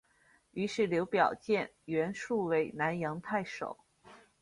[0.49, 3.77] 于是刘表荐袁术为南阳太守。